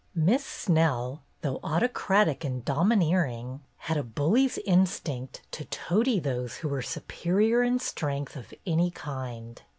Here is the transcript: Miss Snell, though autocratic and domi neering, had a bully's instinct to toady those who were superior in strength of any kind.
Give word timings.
Miss 0.15 0.43
Snell, 0.43 1.21
though 1.41 1.59
autocratic 1.63 2.43
and 2.43 2.65
domi 2.65 2.95
neering, 2.95 3.59
had 3.77 3.97
a 3.97 4.03
bully's 4.03 4.57
instinct 4.65 5.43
to 5.51 5.65
toady 5.65 6.19
those 6.19 6.55
who 6.55 6.69
were 6.69 6.81
superior 6.81 7.61
in 7.61 7.77
strength 7.77 8.35
of 8.35 8.51
any 8.65 8.89
kind. 8.89 9.61